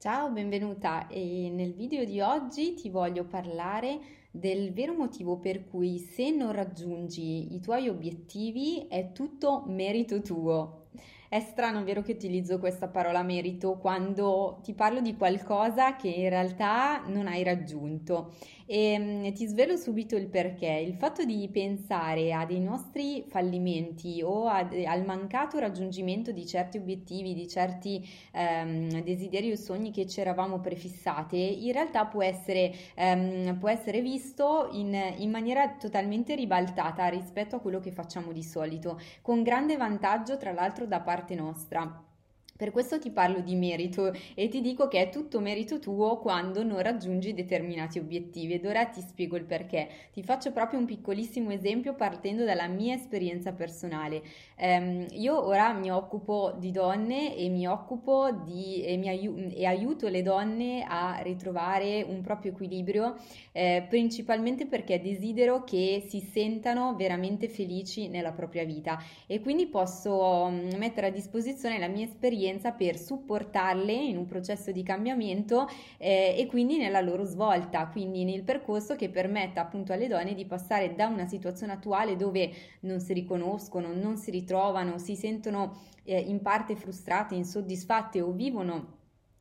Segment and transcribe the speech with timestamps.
[0.00, 3.98] Ciao, benvenuta e nel video di oggi ti voglio parlare
[4.30, 10.87] del vero motivo per cui se non raggiungi i tuoi obiettivi è tutto merito tuo.
[11.30, 16.30] È strano, vero, che utilizzo questa parola merito quando ti parlo di qualcosa che in
[16.30, 18.32] realtà non hai raggiunto.
[18.64, 20.82] E mm, ti svelo subito il perché.
[20.86, 26.78] Il fatto di pensare a dei nostri fallimenti o ad, al mancato raggiungimento di certi
[26.78, 32.72] obiettivi, di certi ehm, desideri o sogni che ci eravamo prefissate, in realtà può essere,
[32.94, 38.42] ehm, può essere visto in, in maniera totalmente ribaltata rispetto a quello che facciamo di
[38.42, 42.07] solito, con grande vantaggio tra l'altro da parte parte nostra.
[42.58, 46.64] Per questo ti parlo di merito e ti dico che è tutto merito tuo quando
[46.64, 49.88] non raggiungi determinati obiettivi ed ora ti spiego il perché.
[50.12, 54.22] Ti faccio proprio un piccolissimo esempio partendo dalla mia esperienza personale.
[54.56, 59.64] Um, io ora mi occupo di donne e mi occupo di e, mi aiu- e
[59.64, 63.18] aiuto le donne a ritrovare un proprio equilibrio,
[63.52, 70.18] eh, principalmente perché desidero che si sentano veramente felici nella propria vita e quindi posso
[70.18, 75.68] um, mettere a disposizione la mia esperienza esperienza per supportarle in un processo di cambiamento
[75.98, 80.46] eh, e quindi nella loro svolta, quindi nel percorso che permetta appunto alle donne di
[80.46, 86.18] passare da una situazione attuale dove non si riconoscono, non si ritrovano, si sentono eh,
[86.18, 88.96] in parte frustrate, insoddisfatte o vivono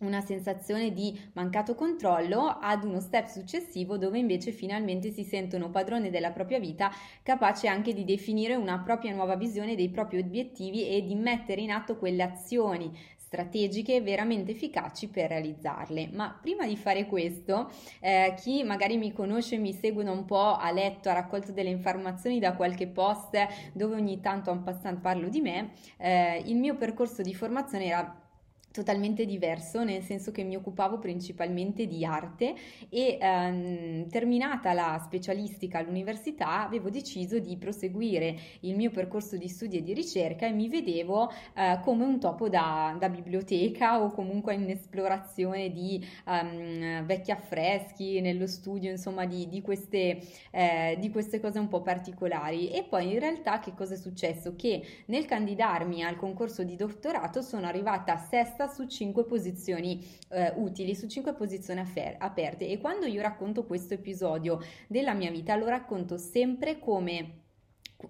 [0.00, 6.10] una sensazione di mancato controllo ad uno step successivo dove invece finalmente si sentono padrone
[6.10, 6.90] della propria vita,
[7.22, 11.70] capace anche di definire una propria nuova visione dei propri obiettivi e di mettere in
[11.70, 12.92] atto quelle azioni
[13.30, 16.10] strategiche veramente efficaci per realizzarle.
[16.12, 20.70] Ma prima di fare questo, eh, chi magari mi conosce mi segue un po' ha
[20.72, 23.38] letto, ha raccolto delle informazioni da qualche post
[23.72, 28.19] dove ogni tanto un passant parlo di me, eh, il mio percorso di formazione era
[28.72, 32.54] totalmente diverso, nel senso che mi occupavo principalmente di arte
[32.88, 39.78] e ehm, terminata la specialistica all'università avevo deciso di proseguire il mio percorso di studi
[39.78, 44.54] e di ricerca e mi vedevo eh, come un topo da, da, biblioteca o comunque
[44.54, 50.20] in esplorazione di um, vecchi affreschi nello studio, insomma di, di, queste,
[50.52, 54.54] eh, di queste cose un po' particolari e poi in realtà che cosa è successo?
[54.54, 60.52] Che nel candidarmi al concorso di dottorato sono arrivata sesta testa su cinque posizioni eh,
[60.56, 62.68] utili, su cinque posizioni affer- aperte.
[62.68, 67.38] E quando io racconto questo episodio della mia vita, lo racconto sempre come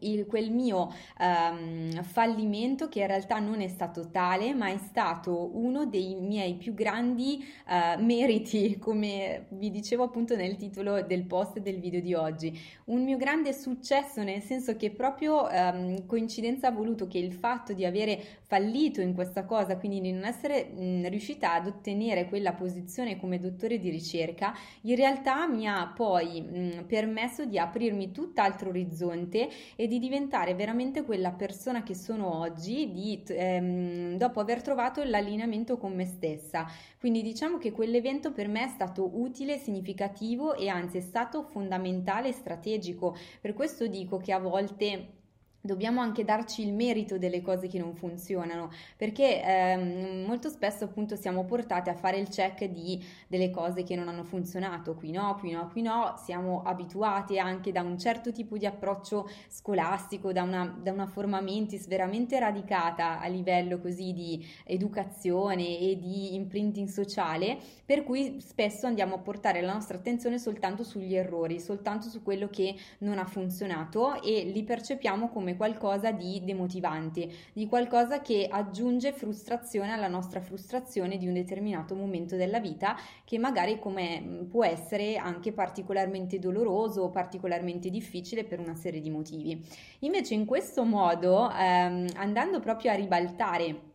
[0.00, 5.50] il, quel mio um, fallimento che in realtà non è stato tale ma è stato
[5.56, 11.58] uno dei miei più grandi uh, meriti come vi dicevo appunto nel titolo del post
[11.58, 12.58] del video di oggi.
[12.86, 17.72] Un mio grande successo nel senso che proprio um, coincidenza ha voluto che il fatto
[17.72, 22.52] di avere fallito in questa cosa quindi di non essere mh, riuscita ad ottenere quella
[22.52, 28.70] posizione come dottore di ricerca in realtà mi ha poi mh, permesso di aprirmi tutt'altro
[28.70, 29.48] orizzonte
[29.80, 35.78] e di diventare veramente quella persona che sono oggi di, ehm, dopo aver trovato l'allineamento
[35.78, 36.66] con me stessa.
[36.98, 42.28] Quindi diciamo che quell'evento per me è stato utile, significativo e anzi è stato fondamentale
[42.28, 43.16] e strategico.
[43.40, 45.19] Per questo dico che a volte
[45.62, 51.16] Dobbiamo anche darci il merito delle cose che non funzionano, perché ehm, molto spesso appunto
[51.16, 55.36] siamo portati a fare il check di delle cose che non hanno funzionato, qui no,
[55.38, 60.44] qui no, qui no, siamo abituati anche da un certo tipo di approccio scolastico, da
[60.44, 66.88] una, da una forma mentis veramente radicata a livello così di educazione e di imprinting
[66.88, 72.22] sociale, per cui spesso andiamo a portare la nostra attenzione soltanto sugli errori, soltanto su
[72.22, 78.20] quello che non ha funzionato e li percepiamo come come qualcosa di demotivante, di qualcosa
[78.20, 84.46] che aggiunge frustrazione alla nostra frustrazione di un determinato momento della vita che magari come
[84.50, 89.64] può essere anche particolarmente doloroso o particolarmente difficile per una serie di motivi.
[90.00, 93.89] Invece in questo modo, ehm, andando proprio a ribaltare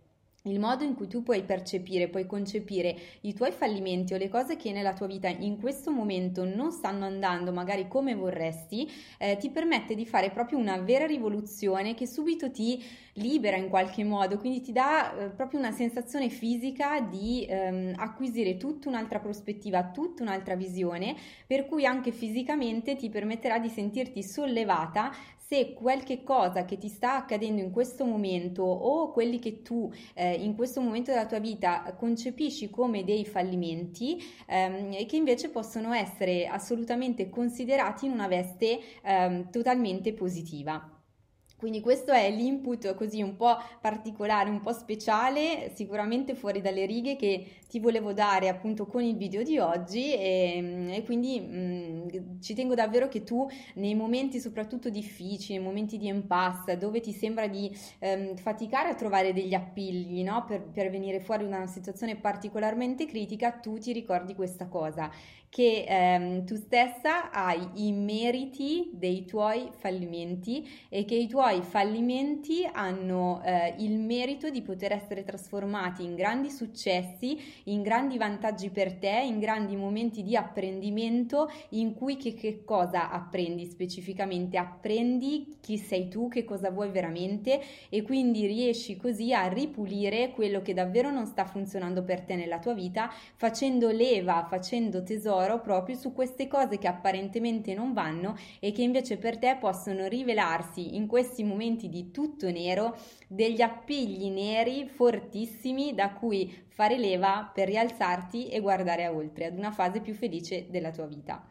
[0.46, 4.56] il modo in cui tu puoi percepire, puoi concepire i tuoi fallimenti o le cose
[4.56, 9.50] che nella tua vita in questo momento non stanno andando magari come vorresti, eh, ti
[9.50, 12.84] permette di fare proprio una vera rivoluzione che subito ti
[13.18, 18.58] libera in qualche modo, quindi ti dà eh, proprio una sensazione fisica di ehm, acquisire
[18.58, 21.16] tutta un'altra prospettiva, tutta un'altra visione,
[21.48, 25.12] per cui anche fisicamente ti permetterà di sentirti sollevata
[25.48, 30.34] se qualche cosa che ti sta accadendo in questo momento o quelli che tu eh,
[30.34, 35.94] in questo momento della tua vita concepisci come dei fallimenti ehm, e che invece possono
[35.94, 40.95] essere assolutamente considerati in una veste ehm, totalmente positiva.
[41.58, 47.16] Quindi questo è l'input così un po' particolare, un po' speciale, sicuramente fuori dalle righe
[47.16, 52.42] che ti volevo dare appunto con il video di oggi e, e quindi mh, mm,
[52.42, 57.14] ci tengo davvero che tu nei momenti soprattutto difficili, nei momenti di impasse, dove ti
[57.14, 60.44] sembra di ehm, faticare a trovare degli appigli no?
[60.46, 65.10] per, per venire fuori da una situazione particolarmente critica, tu ti ricordi questa cosa,
[65.50, 72.68] che ehm, tu stessa hai i meriti dei tuoi fallimenti e che i tuoi fallimenti
[72.72, 78.94] hanno eh, il merito di poter essere trasformati in grandi successi, in grandi vantaggi per
[78.94, 84.58] te, in grandi momenti di apprendimento in cui che, che cosa apprendi specificamente?
[84.58, 90.62] Apprendi chi sei tu, che cosa vuoi veramente e quindi riesci così a ripulire quello
[90.62, 95.96] che davvero non sta funzionando per te nella tua vita, facendo leva, facendo tesoro proprio
[95.96, 101.08] su queste cose che apparentemente non vanno e che invece per te possono rivelarsi in
[101.36, 102.98] questi momenti di tutto nero
[103.28, 109.72] degli appigli neri fortissimi da cui fare leva per rialzarti e guardare oltre ad una
[109.72, 111.46] fase più felice della tua vita.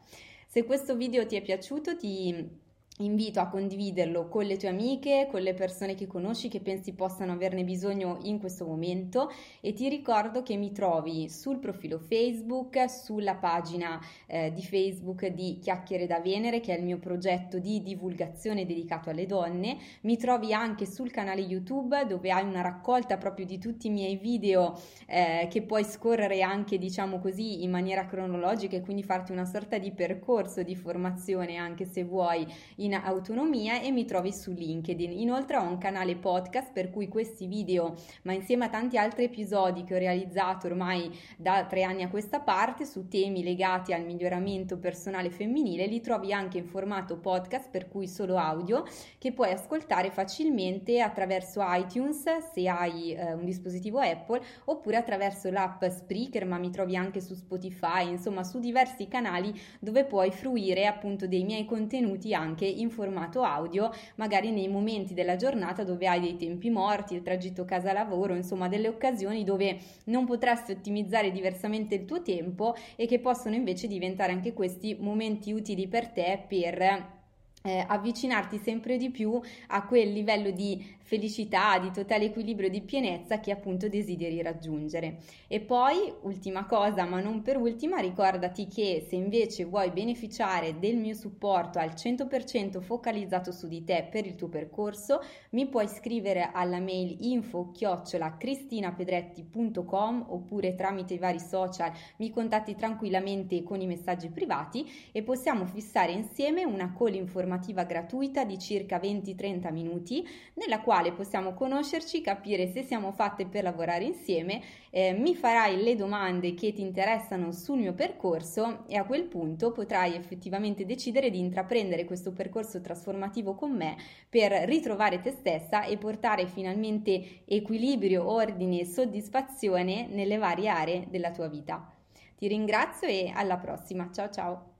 [0.46, 2.62] Se questo video ti è piaciuto ti
[2.98, 7.32] invito a condividerlo con le tue amiche, con le persone che conosci che pensi possano
[7.32, 9.32] averne bisogno in questo momento.
[9.60, 15.58] E ti ricordo che mi trovi sul profilo Facebook, sulla pagina eh, di Facebook di
[15.60, 20.52] Chiacchiere da Venere che è il mio progetto di divulgazione dedicato alle donne, mi trovi
[20.52, 25.48] anche sul canale YouTube dove hai una raccolta proprio di tutti i miei video eh,
[25.50, 29.90] che puoi scorrere anche diciamo così in maniera cronologica e quindi farti una sorta di
[29.90, 32.46] percorso di formazione anche se vuoi
[32.84, 35.10] in autonomia e mi trovi su LinkedIn.
[35.12, 39.84] Inoltre ho un canale podcast per cui questi video, ma insieme a tanti altri episodi
[39.84, 44.78] che ho realizzato ormai da tre anni a questa parte su temi legati al miglioramento
[44.78, 48.84] personale femminile, li trovi anche in formato podcast, per cui solo audio,
[49.18, 55.84] che puoi ascoltare facilmente attraverso iTunes se hai eh, un dispositivo Apple oppure attraverso l'app
[55.84, 61.26] Spreaker, ma mi trovi anche su Spotify, insomma su diversi canali dove puoi fruire appunto
[61.26, 66.36] dei miei contenuti anche in formato audio, magari nei momenti della giornata dove hai dei
[66.36, 72.22] tempi morti, il tragitto casa-lavoro, insomma delle occasioni dove non potresti ottimizzare diversamente il tuo
[72.22, 77.22] tempo e che possono invece diventare anche questi momenti utili per te per
[77.66, 83.40] eh, avvicinarti sempre di più a quel livello di felicità, di totale equilibrio, di pienezza
[83.40, 85.20] che appunto desideri raggiungere.
[85.48, 90.96] E poi, ultima cosa, ma non per ultima, ricordati che se invece vuoi beneficiare del
[90.96, 96.50] mio supporto al 100% focalizzato su di te per il tuo percorso, mi puoi scrivere
[96.52, 103.86] alla mail info chiocciola cristinapedretti.com oppure tramite i vari social mi contatti tranquillamente con i
[103.86, 110.80] messaggi privati e possiamo fissare insieme una call informativa gratuita di circa 20-30 minuti nella
[110.80, 116.54] quale possiamo conoscerci, capire se siamo fatte per lavorare insieme, eh, mi farai le domande
[116.54, 122.04] che ti interessano sul mio percorso e a quel punto potrai effettivamente decidere di intraprendere
[122.04, 123.96] questo percorso trasformativo con me
[124.28, 131.30] per ritrovare te stessa e portare finalmente equilibrio, ordine e soddisfazione nelle varie aree della
[131.30, 131.92] tua vita.
[132.36, 134.10] Ti ringrazio e alla prossima.
[134.12, 134.73] Ciao ciao!